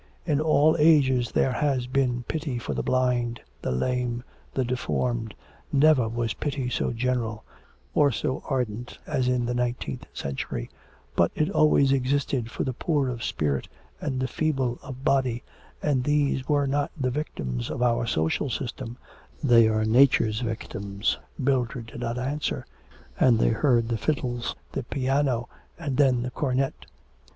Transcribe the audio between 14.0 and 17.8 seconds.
the feeble of body, and these are not the victims